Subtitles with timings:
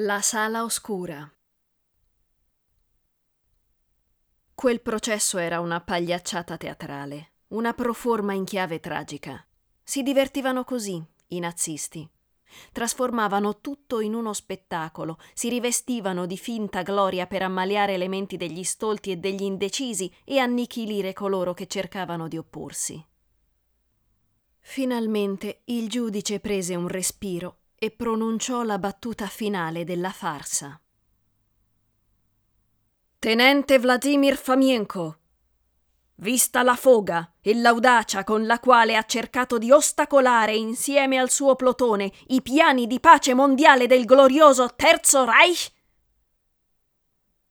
[0.00, 1.26] La sala oscura.
[4.54, 9.42] Quel processo era una pagliacciata teatrale, una proforma in chiave tragica.
[9.82, 12.06] Si divertivano così i nazisti.
[12.72, 18.64] Trasformavano tutto in uno spettacolo, si rivestivano di finta gloria per ammaliare le menti degli
[18.64, 23.02] stolti e degli indecisi e annichilire coloro che cercavano di opporsi.
[24.60, 30.80] Finalmente il giudice prese un respiro e pronunciò la battuta finale della farsa.
[33.18, 35.18] Tenente Vladimir Famienko,
[36.16, 41.56] vista la foga e l'audacia con la quale ha cercato di ostacolare insieme al suo
[41.56, 45.74] plotone i piani di pace mondiale del glorioso Terzo Reich,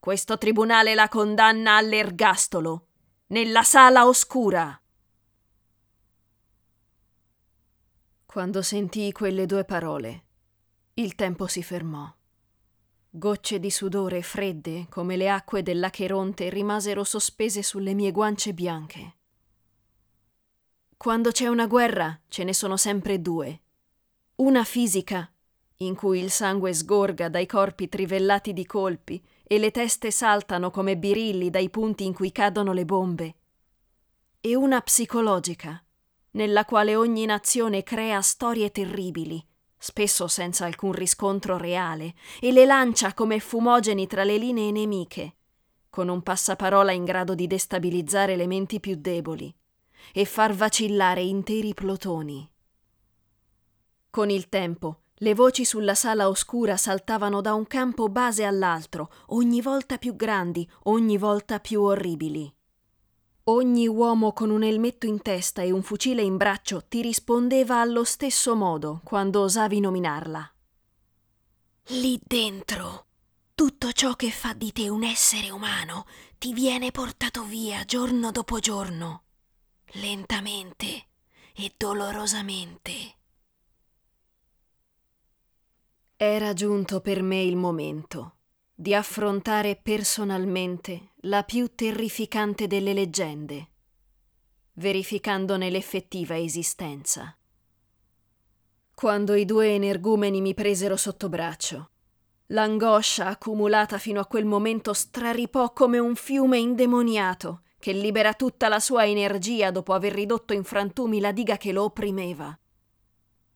[0.00, 2.86] questo tribunale la condanna all'ergastolo,
[3.28, 4.80] nella sala oscura.
[8.30, 10.22] Quando sentii quelle due parole,
[10.94, 12.08] il tempo si fermò.
[13.10, 19.16] Gocce di sudore fredde come le acque dell'Acheronte rimasero sospese sulle mie guance bianche.
[20.96, 23.62] Quando c'è una guerra ce ne sono sempre due.
[24.36, 25.28] Una fisica,
[25.78, 30.96] in cui il sangue sgorga dai corpi trivellati di colpi e le teste saltano come
[30.96, 33.34] birilli dai punti in cui cadono le bombe.
[34.40, 35.84] E una psicologica,
[36.32, 39.44] nella quale ogni nazione crea storie terribili,
[39.76, 45.34] spesso senza alcun riscontro reale, e le lancia come fumogeni tra le linee nemiche,
[45.88, 49.52] con un passaparola in grado di destabilizzare le menti più deboli
[50.12, 52.48] e far vacillare interi plotoni.
[54.10, 59.60] Con il tempo, le voci sulla sala oscura saltavano da un campo base all'altro, ogni
[59.60, 62.52] volta più grandi, ogni volta più orribili.
[63.50, 68.04] Ogni uomo con un elmetto in testa e un fucile in braccio ti rispondeva allo
[68.04, 70.54] stesso modo quando osavi nominarla.
[71.86, 73.06] Lì dentro,
[73.56, 76.06] tutto ciò che fa di te un essere umano
[76.38, 79.24] ti viene portato via giorno dopo giorno,
[79.94, 81.06] lentamente
[81.52, 83.16] e dolorosamente.
[86.14, 88.36] Era giunto per me il momento
[88.80, 93.68] di affrontare personalmente la più terrificante delle leggende,
[94.72, 97.36] verificandone l'effettiva esistenza.
[98.94, 101.90] Quando i due energumeni mi presero sotto braccio,
[102.46, 108.80] l'angoscia accumulata fino a quel momento straripò come un fiume indemoniato che libera tutta la
[108.80, 112.58] sua energia dopo aver ridotto in frantumi la diga che lo opprimeva.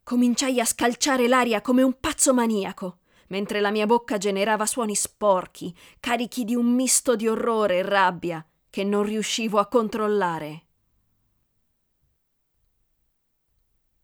[0.02, 2.98] Cominciai a scalciare l'aria come un pazzo maniaco
[3.28, 8.44] mentre la mia bocca generava suoni sporchi, carichi di un misto di orrore e rabbia
[8.70, 10.62] che non riuscivo a controllare.